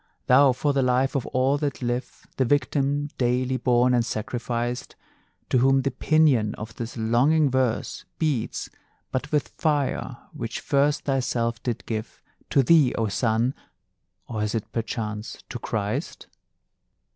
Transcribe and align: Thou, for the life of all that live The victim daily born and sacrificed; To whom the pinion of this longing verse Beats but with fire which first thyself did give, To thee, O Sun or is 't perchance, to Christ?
Thou, 0.25 0.51
for 0.51 0.73
the 0.73 0.81
life 0.81 1.13
of 1.15 1.27
all 1.27 1.59
that 1.59 1.83
live 1.83 2.25
The 2.37 2.43
victim 2.43 3.09
daily 3.19 3.57
born 3.57 3.93
and 3.93 4.03
sacrificed; 4.03 4.95
To 5.51 5.59
whom 5.59 5.83
the 5.83 5.91
pinion 5.91 6.55
of 6.55 6.73
this 6.73 6.97
longing 6.97 7.51
verse 7.51 8.05
Beats 8.17 8.67
but 9.11 9.31
with 9.31 9.49
fire 9.49 10.17
which 10.33 10.59
first 10.59 11.03
thyself 11.03 11.61
did 11.61 11.85
give, 11.85 12.19
To 12.49 12.63
thee, 12.63 12.95
O 12.95 13.09
Sun 13.09 13.53
or 14.27 14.41
is 14.41 14.53
't 14.55 14.71
perchance, 14.71 15.43
to 15.49 15.59
Christ? 15.59 16.25